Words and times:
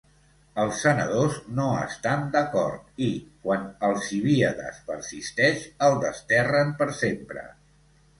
Els 0.61 0.77
senadors 0.83 1.35
no 1.57 1.65
estan 1.81 2.23
d'acord 2.35 3.03
i, 3.07 3.09
quan 3.43 3.67
Alcibiades 3.89 4.79
persisteix, 4.89 5.67
el 5.89 5.99
desterren 6.07 6.73
per 6.81 6.89
sempre. 7.03 7.45